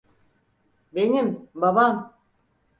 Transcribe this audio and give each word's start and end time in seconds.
Benim, 0.95 1.49
baban. 1.55 2.13